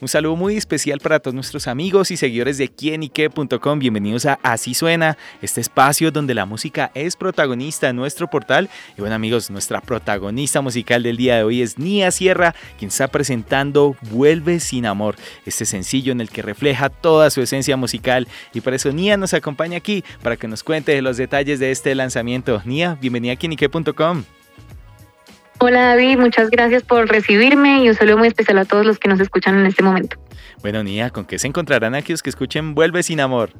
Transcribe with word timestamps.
Un 0.00 0.08
saludo 0.08 0.34
muy 0.34 0.56
especial 0.56 0.98
para 0.98 1.20
todos 1.20 1.34
nuestros 1.34 1.68
amigos 1.68 2.10
y 2.10 2.16
seguidores 2.16 2.56
de 2.56 2.68
quienique.com. 2.68 3.78
Bienvenidos 3.78 4.24
a 4.24 4.38
Así 4.42 4.72
Suena, 4.72 5.18
este 5.42 5.60
espacio 5.60 6.10
donde 6.10 6.32
la 6.32 6.46
música 6.46 6.90
es 6.94 7.16
protagonista 7.16 7.90
en 7.90 7.96
nuestro 7.96 8.26
portal. 8.26 8.70
Y 8.96 9.02
bueno 9.02 9.14
amigos, 9.14 9.50
nuestra 9.50 9.82
protagonista 9.82 10.62
musical 10.62 11.02
del 11.02 11.18
día 11.18 11.36
de 11.36 11.42
hoy 11.42 11.60
es 11.60 11.78
Nia 11.78 12.10
Sierra, 12.12 12.54
quien 12.78 12.88
está 12.88 13.08
presentando 13.08 13.94
Vuelve 14.10 14.58
sin 14.60 14.86
amor, 14.86 15.16
este 15.44 15.66
sencillo 15.66 16.12
en 16.12 16.22
el 16.22 16.30
que 16.30 16.40
refleja 16.40 16.88
toda 16.88 17.28
su 17.28 17.42
esencia 17.42 17.76
musical. 17.76 18.26
Y 18.54 18.62
por 18.62 18.72
eso 18.72 18.92
Nia 18.92 19.18
nos 19.18 19.34
acompaña 19.34 19.76
aquí 19.76 20.02
para 20.22 20.38
que 20.38 20.48
nos 20.48 20.62
cuente 20.64 21.02
los 21.02 21.18
detalles 21.18 21.60
de 21.60 21.72
este 21.72 21.94
lanzamiento. 21.94 22.62
Nia, 22.64 22.96
bienvenida 23.02 23.34
a 23.34 23.36
quienique.com. 23.36 24.24
Hola 25.62 25.88
David, 25.88 26.18
muchas 26.18 26.48
gracias 26.48 26.82
por 26.82 27.06
recibirme 27.06 27.84
y 27.84 27.88
un 27.90 27.94
saludo 27.94 28.16
muy 28.16 28.28
especial 28.28 28.56
a 28.56 28.64
todos 28.64 28.86
los 28.86 28.98
que 28.98 29.08
nos 29.08 29.20
escuchan 29.20 29.58
en 29.58 29.66
este 29.66 29.82
momento. 29.82 30.16
Bueno, 30.62 30.82
Nia, 30.82 31.10
¿con 31.10 31.26
qué 31.26 31.38
se 31.38 31.48
encontrarán 31.48 31.94
aquellos 31.94 32.22
que 32.22 32.30
escuchen 32.30 32.74
Vuelve 32.74 33.02
sin 33.02 33.20
amor? 33.20 33.50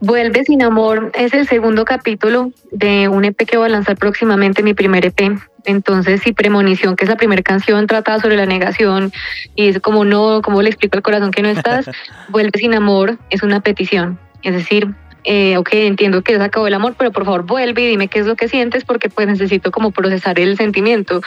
Vuelve 0.00 0.44
sin 0.44 0.62
amor 0.62 1.10
es 1.14 1.32
el 1.32 1.48
segundo 1.48 1.86
capítulo 1.86 2.52
de 2.70 3.08
un 3.08 3.24
EP 3.24 3.38
que 3.46 3.56
voy 3.56 3.66
a 3.66 3.70
lanzar 3.70 3.96
próximamente, 3.96 4.62
mi 4.62 4.74
primer 4.74 5.06
EP. 5.06 5.38
Entonces, 5.64 6.20
si 6.20 6.34
Premonición, 6.34 6.94
que 6.94 7.06
es 7.06 7.10
la 7.10 7.16
primera 7.16 7.42
canción, 7.42 7.86
trata 7.86 8.20
sobre 8.20 8.36
la 8.36 8.44
negación 8.44 9.10
y 9.56 9.68
es 9.68 9.80
como 9.80 10.04
no, 10.04 10.42
como 10.42 10.60
le 10.60 10.68
explico 10.68 10.98
al 10.98 11.02
corazón 11.02 11.30
que 11.30 11.40
no 11.40 11.48
estás, 11.48 11.90
Vuelve 12.28 12.58
sin 12.58 12.74
amor 12.74 13.18
es 13.30 13.42
una 13.42 13.60
petición. 13.60 14.20
Es 14.42 14.52
decir, 14.52 14.94
eh, 15.24 15.56
ok, 15.56 15.68
entiendo 15.72 16.22
que 16.22 16.36
se 16.36 16.42
acabó 16.42 16.66
el 16.66 16.74
amor, 16.74 16.94
pero 16.96 17.12
por 17.12 17.24
favor 17.24 17.44
vuelve 17.44 17.82
y 17.82 17.86
dime 17.88 18.08
qué 18.08 18.20
es 18.20 18.26
lo 18.26 18.36
que 18.36 18.48
sientes 18.48 18.84
porque 18.84 19.08
pues 19.08 19.26
necesito 19.26 19.70
como 19.70 19.90
procesar 19.90 20.38
el 20.38 20.56
sentimiento. 20.56 21.20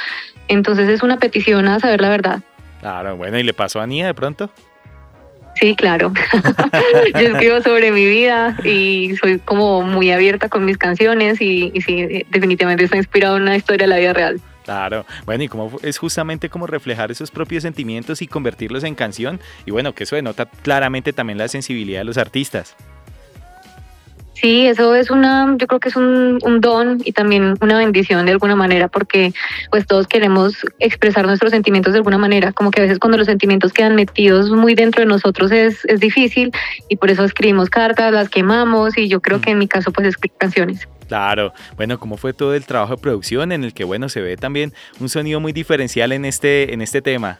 Entonces 0.47 0.89
es 0.89 1.03
una 1.03 1.17
petición 1.17 1.67
a 1.67 1.79
saber 1.79 2.01
la 2.01 2.09
verdad. 2.09 2.41
Claro, 2.79 3.15
bueno, 3.15 3.37
¿y 3.37 3.43
le 3.43 3.53
pasó 3.53 3.79
a 3.79 3.87
Nia 3.87 4.07
de 4.07 4.13
pronto? 4.13 4.49
Sí, 5.55 5.75
claro. 5.75 6.13
Yo 7.13 7.19
escribo 7.19 7.61
sobre 7.61 7.91
mi 7.91 8.05
vida 8.05 8.57
y 8.63 9.15
soy 9.17 9.39
como 9.39 9.81
muy 9.81 10.11
abierta 10.11 10.49
con 10.49 10.65
mis 10.65 10.77
canciones 10.77 11.41
y, 11.41 11.71
y 11.73 11.81
sí, 11.81 12.25
definitivamente 12.29 12.85
está 12.85 12.97
inspirado 12.97 13.37
en 13.37 13.43
una 13.43 13.55
historia 13.55 13.85
de 13.85 13.89
la 13.89 13.97
vida 13.97 14.13
real. 14.13 14.41
Claro, 14.63 15.05
bueno, 15.25 15.43
y 15.43 15.47
cómo 15.47 15.71
es 15.81 15.97
justamente 15.97 16.49
como 16.49 16.67
reflejar 16.67 17.11
esos 17.11 17.31
propios 17.31 17.63
sentimientos 17.63 18.21
y 18.21 18.27
convertirlos 18.27 18.83
en 18.83 18.95
canción, 18.95 19.39
y 19.65 19.71
bueno, 19.71 19.93
que 19.93 20.03
eso 20.03 20.15
denota 20.15 20.45
claramente 20.45 21.13
también 21.13 21.37
la 21.37 21.47
sensibilidad 21.47 22.01
de 22.01 22.05
los 22.05 22.17
artistas. 22.17 22.75
Sí, 24.33 24.65
eso 24.65 24.95
es 24.95 25.11
una, 25.11 25.55
yo 25.57 25.67
creo 25.67 25.79
que 25.79 25.89
es 25.89 25.95
un, 25.95 26.39
don 26.61 26.99
y 27.03 27.11
también 27.11 27.55
una 27.61 27.77
bendición 27.77 28.25
de 28.25 28.31
alguna 28.31 28.55
manera, 28.55 28.87
porque 28.87 29.33
pues 29.69 29.85
todos 29.85 30.07
queremos 30.07 30.65
expresar 30.79 31.25
nuestros 31.25 31.51
sentimientos 31.51 31.93
de 31.93 31.99
alguna 31.99 32.17
manera, 32.17 32.51
como 32.51 32.71
que 32.71 32.81
a 32.81 32.83
veces 32.83 32.97
cuando 32.97 33.17
los 33.17 33.27
sentimientos 33.27 33.73
quedan 33.73 33.95
metidos 33.95 34.49
muy 34.49 34.73
dentro 34.73 35.01
de 35.01 35.07
nosotros 35.07 35.51
es, 35.51 35.85
es 35.85 35.99
difícil 35.99 36.51
y 36.89 36.95
por 36.95 37.11
eso 37.11 37.23
escribimos 37.23 37.69
cartas, 37.69 38.13
las 38.13 38.29
quemamos 38.29 38.97
y 38.97 39.07
yo 39.07 39.21
creo 39.21 39.37
mm. 39.37 39.41
que 39.41 39.51
en 39.51 39.57
mi 39.59 39.67
caso 39.67 39.91
pues 39.91 40.07
escribo 40.07 40.35
canciones. 40.37 40.87
Claro, 41.07 41.53
bueno, 41.75 41.99
¿cómo 41.99 42.15
fue 42.15 42.31
todo 42.31 42.55
el 42.55 42.65
trabajo 42.65 42.95
de 42.95 43.01
producción 43.01 43.51
en 43.51 43.65
el 43.65 43.73
que, 43.73 43.83
bueno, 43.83 44.07
se 44.07 44.21
ve 44.21 44.37
también 44.37 44.71
un 45.01 45.09
sonido 45.09 45.41
muy 45.41 45.51
diferencial 45.51 46.13
en 46.13 46.23
este, 46.23 46.73
en 46.73 46.81
este 46.81 47.01
tema? 47.01 47.39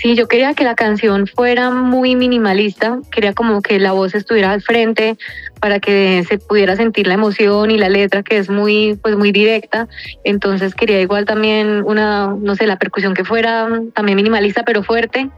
Sí, 0.00 0.14
yo 0.14 0.28
quería 0.28 0.54
que 0.54 0.64
la 0.64 0.74
canción 0.74 1.26
fuera 1.26 1.70
muy 1.70 2.16
minimalista, 2.16 3.00
quería 3.10 3.34
como 3.34 3.60
que 3.60 3.78
la 3.78 3.92
voz 3.92 4.14
estuviera 4.14 4.50
al 4.50 4.62
frente 4.62 5.18
para 5.60 5.78
que 5.78 6.24
se 6.26 6.38
pudiera 6.38 6.74
sentir 6.74 7.06
la 7.06 7.12
emoción 7.12 7.70
y 7.70 7.76
la 7.76 7.90
letra 7.90 8.22
que 8.22 8.38
es 8.38 8.48
muy 8.48 8.98
pues 9.02 9.14
muy 9.18 9.30
directa, 9.30 9.88
entonces 10.24 10.74
quería 10.74 11.02
igual 11.02 11.26
también 11.26 11.82
una 11.84 12.28
no 12.28 12.54
sé, 12.54 12.66
la 12.66 12.78
percusión 12.78 13.12
que 13.12 13.24
fuera 13.24 13.68
también 13.92 14.16
minimalista 14.16 14.62
pero 14.62 14.82
fuerte. 14.82 15.28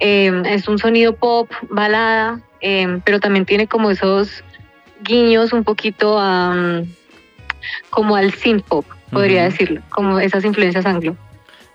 Eh, 0.00 0.32
es 0.46 0.66
un 0.66 0.78
sonido 0.78 1.14
pop, 1.14 1.50
balada, 1.68 2.40
eh, 2.62 3.00
pero 3.04 3.20
también 3.20 3.44
tiene 3.44 3.66
como 3.66 3.90
esos 3.90 4.42
guiños 5.02 5.52
un 5.52 5.62
poquito 5.62 6.18
a 6.18 6.82
como 7.90 8.16
al 8.16 8.32
synth 8.32 8.64
pop, 8.64 8.86
podría 9.12 9.44
decirlo, 9.44 9.82
como 9.90 10.20
esas 10.20 10.42
influencias 10.46 10.86
anglo. 10.86 11.18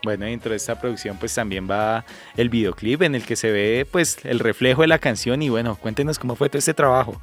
Bueno, 0.04 0.26
dentro 0.26 0.52
de 0.52 0.58
esta 0.58 0.80
producción 0.80 1.18
pues 1.18 1.36
también 1.36 1.70
va 1.70 2.06
el 2.36 2.50
videoclip 2.50 3.04
en 3.04 3.16
el 3.16 3.24
que 3.24 3.36
se 3.36 3.52
ve 3.52 3.86
pues 3.90 4.18
el 4.26 4.40
reflejo 4.40 4.82
de 4.82 4.88
la 4.88 4.98
canción 4.98 5.42
y 5.42 5.50
bueno, 5.50 5.76
cuéntenos 5.76 6.18
cómo 6.18 6.36
fue 6.36 6.50
todo 6.50 6.58
este 6.58 6.74
trabajo. 6.74 7.22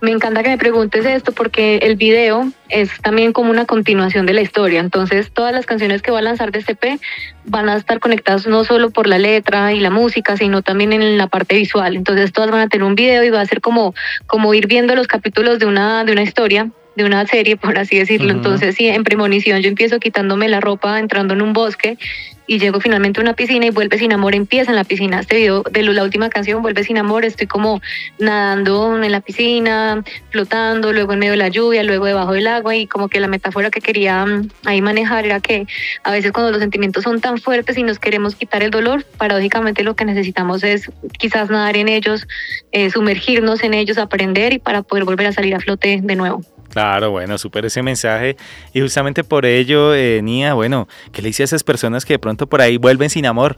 Me 0.00 0.12
encanta 0.12 0.44
que 0.44 0.50
me 0.50 0.58
preguntes 0.58 1.04
esto 1.04 1.32
porque 1.32 1.78
el 1.78 1.96
video 1.96 2.52
es 2.68 2.90
también 3.02 3.32
como 3.32 3.50
una 3.50 3.66
continuación 3.66 4.26
de 4.26 4.32
la 4.32 4.42
historia. 4.42 4.78
Entonces, 4.78 5.32
todas 5.32 5.52
las 5.52 5.66
canciones 5.66 6.02
que 6.02 6.12
voy 6.12 6.20
a 6.20 6.22
lanzar 6.22 6.52
de 6.52 6.60
este 6.60 6.76
P 6.76 7.00
van 7.46 7.68
a 7.68 7.76
estar 7.76 7.98
conectadas 7.98 8.46
no 8.46 8.62
solo 8.62 8.90
por 8.90 9.08
la 9.08 9.18
letra 9.18 9.72
y 9.72 9.80
la 9.80 9.90
música, 9.90 10.36
sino 10.36 10.62
también 10.62 10.92
en 10.92 11.18
la 11.18 11.26
parte 11.26 11.56
visual. 11.56 11.96
Entonces, 11.96 12.32
todas 12.32 12.48
van 12.52 12.60
a 12.60 12.68
tener 12.68 12.84
un 12.84 12.94
video 12.94 13.24
y 13.24 13.30
va 13.30 13.40
a 13.40 13.46
ser 13.46 13.60
como, 13.60 13.92
como 14.28 14.54
ir 14.54 14.68
viendo 14.68 14.94
los 14.94 15.08
capítulos 15.08 15.58
de 15.58 15.66
una, 15.66 16.04
de 16.04 16.12
una 16.12 16.22
historia 16.22 16.70
de 16.98 17.04
una 17.04 17.24
serie, 17.26 17.56
por 17.56 17.78
así 17.78 17.96
decirlo. 17.96 18.32
Entonces, 18.32 18.74
sí, 18.74 18.88
en 18.88 19.04
premonición 19.04 19.62
yo 19.62 19.68
empiezo 19.68 20.00
quitándome 20.00 20.48
la 20.48 20.60
ropa, 20.60 20.98
entrando 20.98 21.32
en 21.32 21.42
un 21.42 21.52
bosque 21.52 21.96
y 22.48 22.58
llego 22.58 22.80
finalmente 22.80 23.20
a 23.20 23.22
una 23.22 23.34
piscina 23.34 23.66
y 23.66 23.70
vuelve 23.70 23.98
sin 23.98 24.12
amor, 24.12 24.34
empieza 24.34 24.72
en 24.72 24.76
la 24.76 24.82
piscina. 24.82 25.20
Este 25.20 25.36
video 25.36 25.62
de 25.62 25.82
la 25.82 26.02
última 26.02 26.28
canción, 26.28 26.60
vuelve 26.60 26.82
sin 26.82 26.98
amor, 26.98 27.24
estoy 27.24 27.46
como 27.46 27.80
nadando 28.18 29.00
en 29.00 29.12
la 29.12 29.20
piscina, 29.20 30.02
flotando, 30.30 30.92
luego 30.92 31.12
en 31.12 31.20
medio 31.20 31.32
de 31.32 31.36
la 31.36 31.48
lluvia, 31.48 31.84
luego 31.84 32.06
debajo 32.06 32.32
del 32.32 32.48
agua 32.48 32.74
y 32.74 32.86
como 32.86 33.08
que 33.08 33.20
la 33.20 33.28
metáfora 33.28 33.70
que 33.70 33.80
quería 33.80 34.24
mm, 34.24 34.48
ahí 34.64 34.80
manejar 34.80 35.26
era 35.26 35.40
que 35.40 35.66
a 36.02 36.10
veces 36.10 36.32
cuando 36.32 36.50
los 36.50 36.60
sentimientos 36.60 37.04
son 37.04 37.20
tan 37.20 37.38
fuertes 37.38 37.76
y 37.78 37.82
nos 37.84 37.98
queremos 37.98 38.34
quitar 38.34 38.62
el 38.62 38.70
dolor, 38.70 39.04
paradójicamente 39.18 39.84
lo 39.84 39.94
que 39.94 40.06
necesitamos 40.06 40.64
es 40.64 40.90
quizás 41.18 41.50
nadar 41.50 41.76
en 41.76 41.88
ellos, 41.88 42.26
eh, 42.72 42.90
sumergirnos 42.90 43.62
en 43.62 43.74
ellos, 43.74 43.98
aprender 43.98 44.54
y 44.54 44.58
para 44.58 44.82
poder 44.82 45.04
volver 45.04 45.28
a 45.28 45.32
salir 45.32 45.54
a 45.54 45.60
flote 45.60 46.00
de 46.02 46.16
nuevo. 46.16 46.42
Claro, 46.70 47.10
bueno, 47.10 47.38
súper 47.38 47.64
ese 47.64 47.82
mensaje. 47.82 48.36
Y 48.72 48.80
justamente 48.80 49.24
por 49.24 49.46
ello, 49.46 49.94
eh, 49.94 50.20
Nia, 50.22 50.54
bueno, 50.54 50.88
¿qué 51.12 51.22
le 51.22 51.28
dice 51.28 51.42
a 51.42 51.44
esas 51.44 51.64
personas 51.64 52.04
que 52.04 52.14
de 52.14 52.18
pronto 52.18 52.46
por 52.46 52.60
ahí 52.60 52.76
vuelven 52.76 53.10
sin 53.10 53.26
amor? 53.26 53.56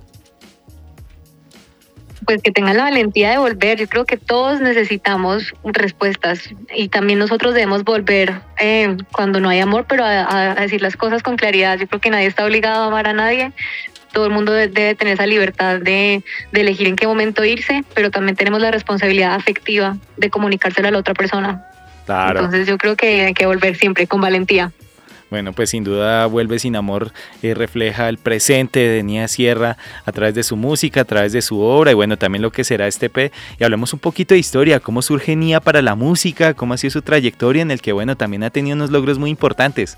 Pues 2.25 2.43
que 2.43 2.53
tengan 2.53 2.77
la 2.77 2.85
valentía 2.85 3.31
de 3.31 3.39
volver. 3.39 3.79
Yo 3.79 3.89
creo 3.89 4.05
que 4.05 4.17
todos 4.17 4.61
necesitamos 4.61 5.55
respuestas 5.65 6.51
y 6.75 6.89
también 6.89 7.19
nosotros 7.19 7.55
debemos 7.55 7.83
volver 7.83 8.43
eh, 8.61 8.97
cuando 9.11 9.41
no 9.41 9.49
hay 9.49 9.59
amor, 9.59 9.87
pero 9.89 10.05
a, 10.05 10.55
decir 10.55 10.83
las 10.83 10.97
cosas 10.97 11.23
con 11.23 11.37
claridad. 11.37 11.79
Yo 11.79 11.89
creo 11.89 12.01
que 12.01 12.11
nadie 12.11 12.27
está 12.27 12.45
obligado 12.45 12.85
a 12.85 12.87
amar 12.87 13.09
a 13.09 13.13
nadie. 13.13 13.53
Todo 14.13 14.27
el 14.27 14.33
mundo 14.33 14.53
debe 14.53 14.95
tener 14.95 15.15
esa 15.15 15.27
libertad 15.27 15.81
de, 15.81 16.23
de 16.53 16.61
elegir 16.61 16.87
en 16.89 16.97
qué 16.97 17.07
momento 17.07 17.45
irse, 17.45 17.85
pero 17.95 18.11
también 18.11 18.37
tenemos 18.37 18.61
la 18.61 18.71
responsabilidad 18.71 19.35
afectiva 19.35 19.97
de 20.17 20.31
comunicárselo 20.31 20.89
a 20.89 20.91
la 20.91 20.99
otra 20.99 21.15
persona. 21.15 21.70
Entonces 22.11 22.67
yo 22.67 22.79
creo 22.79 22.97
que 22.97 23.27
hay 23.27 23.35
que 23.35 23.47
volver 23.47 23.77
siempre 23.77 24.07
con 24.07 24.21
valentía. 24.21 24.73
Bueno, 25.31 25.53
pues 25.53 25.71
sin 25.71 25.85
duda 25.85 26.27
Vuelve 26.27 26.59
sin 26.59 26.75
amor 26.75 27.13
y 27.41 27.55
refleja 27.55 28.09
el 28.09 28.19
presente 28.19 28.81
de 28.81 29.05
Nia 29.05 29.29
Sierra 29.29 29.77
a 30.05 30.11
través 30.11 30.35
de 30.35 30.43
su 30.43 30.57
música, 30.57 31.03
a 31.03 31.05
través 31.05 31.33
de 31.33 31.41
su 31.41 31.61
obra 31.61 31.93
y 31.93 31.95
bueno, 31.95 32.17
también 32.17 32.43
lo 32.43 32.51
que 32.51 32.65
será 32.65 32.89
este 32.89 33.09
P. 33.09 33.31
Y 33.59 33.65
hablemos 33.65 33.93
un 33.93 34.01
poquito 34.01 34.35
de 34.35 34.41
historia, 34.41 34.81
cómo 34.81 35.03
surge 35.03 35.37
Nia 35.37 35.61
para 35.61 35.83
la 35.83 35.95
música, 35.95 36.55
cómo 36.55 36.75
ha 36.75 36.79
sido 36.79 36.91
su 36.91 37.03
trayectoria 37.03 37.63
en 37.63 37.71
el 37.71 37.81
que 37.81 37.93
bueno, 37.93 38.17
también 38.17 38.43
ha 38.43 38.51
tenido 38.51 38.75
unos 38.75 38.91
logros 38.91 39.19
muy 39.19 39.31
importantes. 39.31 39.97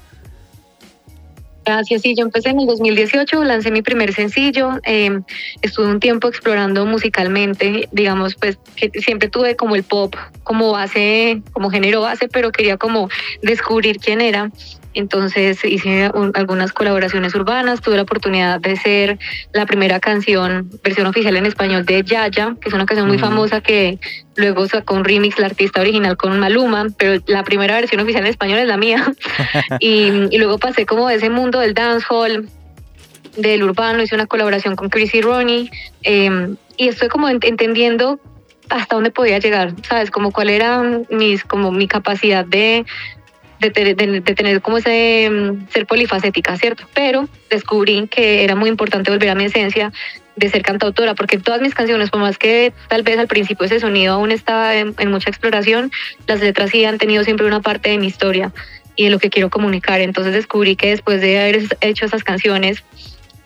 Gracias, 1.65 2.03
sí, 2.03 2.15
yo 2.17 2.25
empecé 2.25 2.51
en 2.51 2.61
el 2.61 2.67
2018, 2.67 3.45
lancé 3.45 3.71
mi 3.71 3.83
primer 3.83 4.13
sencillo, 4.13 4.81
eh, 4.85 5.21
estuve 5.63 5.87
un 5.87 6.01
tiempo 6.01 6.29
explorando 6.29 6.85
musicalmente, 6.87 7.89
digamos, 7.93 8.35
pues 8.35 8.59
que 8.75 8.91
siempre 9.01 9.29
tuve 9.29 9.55
como 9.55 9.77
el 9.77 9.85
pop 9.85 10.15
como 10.43 10.73
base, 10.73 11.43
como 11.53 11.71
género 11.71 12.01
base, 12.01 12.29
pero 12.29 12.51
quería 12.51 12.77
como 12.77 13.09
descubrir 13.43 13.99
quién 13.99 14.21
era. 14.21 14.51
Entonces 14.95 15.65
hice 15.65 16.11
algunas 16.35 16.73
colaboraciones 16.73 17.35
urbanas, 17.35 17.81
tuve 17.81 17.97
la 17.97 18.03
oportunidad 18.03 18.61
de 18.61 18.77
ser 18.77 19.19
la 19.53 19.67
primera 19.67 20.01
canción, 20.01 20.71
versión 20.83 21.07
oficial 21.07 21.37
en 21.37 21.47
español 21.47 21.87
de 21.87 22.03
Yaya, 22.03 22.57
que 22.61 22.69
es 22.69 22.75
una 22.75 22.87
canción 22.87 23.09
muy 23.09 23.19
famosa 23.19 23.61
que 23.61 23.99
luego 24.37 24.67
sacó 24.67 24.95
un 24.95 25.05
remix 25.05 25.39
la 25.39 25.47
artista 25.47 25.81
original 25.81 26.17
con 26.17 26.39
Maluma, 26.39 26.87
pero 26.99 27.23
la 27.27 27.43
primera 27.43 27.75
versión 27.75 28.01
oficial 28.01 28.25
en 28.25 28.31
español 28.31 28.59
es 28.59 28.67
la 28.67 28.77
mía. 28.77 29.13
y, 29.81 30.37
luego 30.37 30.59
pasé 30.59 30.87
como 30.87 31.09
de 31.09 31.17
ese 31.17 31.31
mundo 31.31 31.61
del 31.61 31.75
dancehall, 31.75 32.49
del 33.37 33.63
urbano, 33.63 34.03
hice 34.03 34.15
una 34.15 34.27
colaboración 34.27 34.77
con 34.77 34.91
Chrissy 34.91 35.23
Ronnie 35.23 35.71
em, 36.03 36.57
y 36.77 36.89
estoy 36.89 37.09
como 37.09 37.29
entendiendo 37.31 38.21
hasta 38.69 38.95
dónde 38.95 39.11
podía 39.11 39.39
llegar, 39.39 39.75
¿sabes? 39.89 40.11
Como 40.11 40.33
cuál 40.33 40.51
era 40.51 40.83
mis, 41.11 41.45
como 41.45 41.73
mi 41.73 41.89
capacidad 41.89 42.45
de 42.45 42.85
de, 43.71 44.21
tener 44.21 44.61
como 44.61 44.79
ese 44.79 45.31
mm, 45.31 45.69
ser 45.69 45.87
polifacética, 45.87 46.57
¿cierto? 46.57 46.85
Pero 46.95 47.29
descubrí 47.51 48.09
que 48.09 48.45
era 48.45 48.55
muy 48.55 48.69
importante 48.69 49.11
volver 49.11 49.31
a 49.31 49.35
mi 49.35 49.45
esencia 49.45 49.93
de 50.37 50.49
ser 50.49 50.63
cantautora, 50.63 51.15
porque 51.15 51.39
todas 51.39 51.61
mis 51.61 51.75
canciones, 51.75 52.11
por 52.11 52.21
más 52.21 52.39
que 52.39 52.73
tal 52.89 53.03
vez 53.03 53.19
al 53.19 53.29
principio 53.29 53.67
ese 53.67 53.81
sonido 53.81 54.15
aún 54.15 54.33
estaba 54.33 54.75
en, 54.75 54.95
mucha 55.09 55.31
exploración, 55.31 55.91
las 56.27 56.41
letras 56.41 56.71
sí 56.71 56.85
han 56.85 56.99
tenido 56.99 57.23
siempre 57.25 57.47
una 57.47 57.61
parte 57.61 57.91
de 57.91 57.99
mi 57.99 58.07
historia 58.07 58.53
y 58.97 59.05
de 59.05 59.11
lo 59.11 59.19
que 59.19 59.31
quiero 59.31 59.51
comunicar. 59.51 60.01
Entonces 60.01 60.33
descubrí 60.33 60.77
que 60.77 60.91
después 60.91 61.21
de 61.21 61.39
haber 61.39 61.63
hecho 61.81 62.07
esas 62.07 62.25
canciones, 62.25 62.83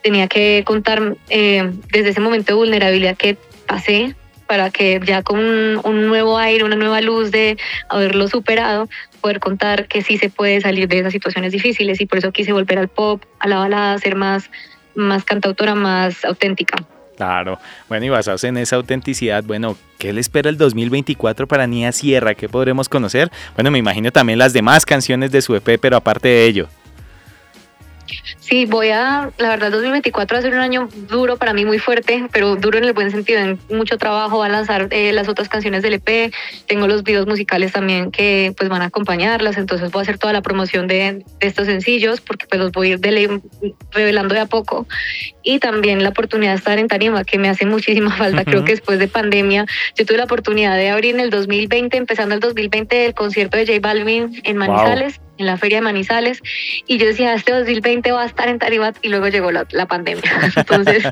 tenía 0.03 0.29
que 0.29 0.63
contar 0.65 1.17
eh, 1.31 1.73
desde 1.91 2.11
ese 2.11 2.21
momento 2.21 2.53
de 2.53 2.59
vulnerabilidad 2.59 3.17
que 3.17 3.37
pasé 3.67 4.15
para 4.47 4.71
que 4.71 5.01
ya 5.05 5.23
con 5.23 5.39
un, 5.39 6.07
nuevo 6.07 6.39
aire, 6.39 6.65
una 6.65 6.77
nueva 6.77 7.01
luz 7.01 7.31
de 7.31 7.57
haberlo 7.89 8.29
superado, 8.29 8.89
poder 9.21 9.41
contar 9.41 9.87
que 9.87 10.03
sí 10.03 10.19
se 10.19 10.31
puede 10.31 10.61
salir 10.61 10.89
de 10.89 11.01
esas 11.01 11.13
situaciones 11.13 11.53
difíciles 11.53 12.01
y 12.01 12.07
por 12.07 12.19
eso 12.19 12.33
quise 12.33 12.53
volver 12.53 12.79
al 12.79 12.89
pop, 12.89 13.23
a 13.39 13.49
la 13.49 13.59
balada, 13.59 13.99
ser 13.99 14.15
más, 14.17 14.51
más 14.95 15.25
cantautora, 15.25 15.75
más 15.75 16.25
auténtica. 16.25 16.77
Claro, 17.17 17.59
bueno, 17.89 18.05
y 18.05 18.09
basados 18.11 18.45
en 18.45 18.59
esa 18.59 18.77
autenticidad, 18.77 19.43
bueno, 19.43 19.79
¿qué 19.99 20.13
le 20.13 20.21
espera 20.21 20.51
el 20.51 20.59
2024 20.59 21.47
para 21.47 21.67
Nia 21.67 21.91
Sierra? 21.91 22.35
¿Qué 22.35 22.47
podremos 22.47 22.91
conocer? 22.91 23.31
Bueno, 23.55 23.71
me 23.71 23.79
imagino 23.79 24.13
también 24.13 24.39
las 24.39 24.53
demás 24.53 24.85
canciones 24.85 25.33
de 25.33 25.41
su 25.41 25.55
EP, 25.57 25.79
pero 25.81 25.97
aparte 25.97 26.29
de 26.29 26.45
ello. 26.45 26.69
Sí, 28.47 28.65
voy 28.65 28.91
a, 28.91 29.33
la 29.39 29.49
verdad, 29.49 29.73
2024 29.73 30.37
va 30.37 30.39
a 30.39 30.43
ser 30.43 30.55
un 30.55 30.61
año 30.61 30.89
duro 31.09 31.37
para 31.37 31.53
mí, 31.53 31.65
muy 31.65 31.81
fuerte, 31.81 32.29
pero 32.31 32.55
duro 32.55 32.79
en 32.79 32.85
el 32.85 32.93
buen 32.93 33.11
sentido, 33.11 33.41
en 33.41 33.59
mucho 33.71 33.99
trabajo, 33.99 34.39
va 34.39 34.47
a 34.47 34.49
lanzar 34.49 34.87
eh, 34.93 35.13
las 35.13 35.29
otras 35.29 35.49
canciones 35.49 35.83
del 35.83 35.95
EP, 35.95 36.33
tengo 36.67 36.87
los 36.87 37.03
videos 37.03 37.27
musicales 37.27 37.73
también 37.73 38.13
que 38.13 38.55
pues 38.57 38.69
van 38.69 38.83
a 38.83 38.85
acompañarlas, 38.85 39.57
entonces 39.57 39.91
voy 39.91 39.99
a 39.99 40.03
hacer 40.03 40.19
toda 40.19 40.33
la 40.33 40.43
promoción 40.43 40.87
de, 40.87 41.25
estos 41.41 41.67
sencillos, 41.67 42.21
porque 42.21 42.47
pues 42.47 42.61
los 42.61 42.71
voy 42.71 42.93
a 42.93 42.95
ir 42.95 43.41
revelando 43.91 44.33
de 44.33 44.41
a 44.41 44.47
poco, 44.47 44.87
y 45.43 45.59
también 45.59 46.05
la 46.05 46.11
oportunidad 46.11 46.53
de 46.53 46.59
estar 46.59 46.79
en 46.79 46.87
Tarima, 46.87 47.25
que 47.25 47.39
me 47.39 47.49
hace 47.49 47.67
muchísima 47.67 48.11
falta, 48.17 48.45
creo 48.45 48.65
que 48.65 48.73
después 48.73 49.01
de 49.01 49.09
pandemia, 49.09 49.67
yo 49.97 50.07
tuve 50.07 50.19
la 50.19 50.25
oportunidad 50.25 50.77
de 50.77 50.91
abrir 50.91 51.17
en 51.17 51.21
el 51.21 51.31
2020, 51.31 51.97
empezando 51.97 52.37
el 52.37 52.41
2020, 52.41 53.07
el 53.07 53.15
concierto 53.15 53.57
de 53.57 53.67
J 53.67 53.81
Balvin 53.81 54.41
en 54.45 54.57
Manizales, 54.57 55.21
en 55.39 55.47
la 55.47 55.57
feria 55.57 55.79
de 55.79 55.83
Manizales 55.83 56.43
y 56.87 56.99
yo 56.99 57.07
decía, 57.07 57.35
este 57.35 57.53
2020 57.53 58.13
va 58.13 58.23
a 58.23 58.27
estar 58.37 58.49
en 58.49 58.59
Tarima 58.59 58.93
y 59.01 59.09
luego 59.09 59.29
llegó 59.29 59.51
la, 59.51 59.87
pandemia. 59.87 60.23
Entonces, 60.57 61.09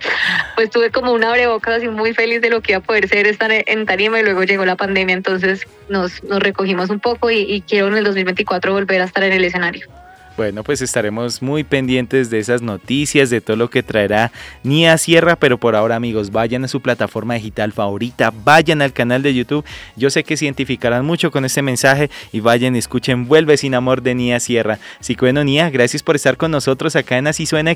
pues 0.55 0.71
tuve 0.71 0.91
como 0.91 1.13
una 1.13 1.31
abrebocas 1.31 1.79
así 1.79 1.89
muy 1.89 2.13
feliz 2.13 2.43
de 2.43 2.51
lo 2.51 2.61
que 2.61 2.73
iba 2.73 2.79
a 2.79 2.83
poder 2.83 3.09
ser 3.09 3.27
estar 3.27 3.51
en 3.51 3.87
Tarima 3.87 4.21
y 4.21 4.23
luego 4.23 4.45
llegó 4.45 4.65
la 4.67 4.77
pandemia. 4.77 5.15
Entonces 5.15 5.67
nos, 5.89 6.23
nos 6.25 6.41
recogimos 6.41 6.91
un 6.91 7.01
poco 7.01 7.31
y 7.31 7.63
quiero 7.67 7.89
en 7.89 7.97
el 7.97 8.05
2024 8.05 8.73
volver 8.73 9.01
a 9.01 9.05
estar 9.05 9.25
en 9.25 9.33
el 9.33 9.45
escenario. 9.45 9.89
Bueno, 10.37 10.65
pues 10.65 10.83
estaremos 10.83 11.43
muy 11.43 11.63
pendientes 11.63 12.29
de 12.29 12.41
esas 12.41 12.61
noticias, 12.61 13.31
de 13.31 13.41
todo 13.41 13.57
lo 13.57 13.71
que 13.71 13.85
traerá 13.85 14.33
Nia 14.65 14.99
Sierra, 14.99 15.37
pero 15.37 15.59
por 15.59 15.77
ahora 15.77 15.95
amigos, 15.95 16.33
vayan 16.33 16.65
a 16.65 16.69
su 16.69 16.81
plataforma 16.81 17.35
digital 17.35 17.73
favorita, 17.73 18.33
vayan 18.45 18.83
al 18.83 18.93
canal 18.93 19.23
de 19.23 19.33
YouTube, 19.33 19.65
yo 19.95 20.11
sé 20.11 20.25
que 20.25 20.37
se 20.37 20.47
identificarán 20.47 21.05
mucho 21.05 21.31
con 21.31 21.45
este 21.45 21.63
mensaje 21.63 22.11
y 22.33 22.41
vayan 22.41 22.75
y 22.75 22.79
escuchen 22.79 23.27
Vuelve 23.27 23.57
sin 23.57 23.75
amor 23.75 24.03
de 24.03 24.17
Nia 24.17 24.41
Sierra. 24.41 24.79
Así 24.99 25.15
que 25.15 25.21
bueno, 25.27 25.45
Nia, 25.45 25.71
gracias 25.71 26.03
por 26.03 26.17
estar 26.17 26.37
con 26.37 26.51
nosotros 26.51 26.97
acá 26.97 27.17
en 27.17 27.29
Así 27.29 27.47
Suena, 27.47 27.75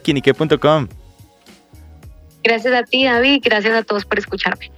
Gracias 2.43 2.75
a 2.75 2.83
ti, 2.83 3.05
David, 3.05 3.41
gracias 3.45 3.75
a 3.75 3.83
todos 3.85 4.05
por 4.05 4.19
escucharme. 4.19 4.71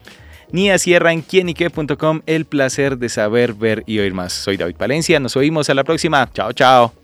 Nia 0.52 0.78
Sierra 0.78 1.12
en 1.12 1.22
quienique.com, 1.22 2.20
el 2.26 2.44
placer 2.44 2.98
de 2.98 3.08
saber, 3.08 3.54
ver 3.54 3.84
y 3.86 4.00
oír 4.00 4.12
más. 4.12 4.32
Soy 4.32 4.56
David 4.56 4.76
Palencia, 4.76 5.18
nos 5.20 5.36
oímos 5.36 5.70
a 5.70 5.74
la 5.74 5.84
próxima. 5.84 6.28
Chao, 6.34 6.52
chao. 6.52 6.99